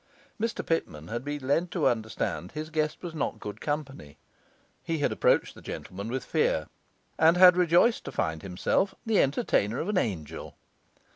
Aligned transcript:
Mr 0.41 0.65
Pitman 0.65 1.09
had 1.09 1.23
been 1.23 1.45
led 1.47 1.69
to 1.69 1.85
understand 1.85 2.53
his 2.53 2.71
guest 2.71 3.03
was 3.03 3.13
not 3.13 3.39
good 3.39 3.61
company; 3.61 4.17
he 4.81 4.97
had 4.97 5.11
approached 5.11 5.53
the 5.53 5.61
gentleman 5.61 6.09
with 6.09 6.25
fear, 6.25 6.65
and 7.19 7.37
had 7.37 7.55
rejoiced 7.55 8.03
to 8.05 8.11
find 8.11 8.41
himself 8.41 8.95
the 9.05 9.19
entertainer 9.21 9.77
of 9.79 9.89
an 9.89 9.99
angel. 9.99 10.55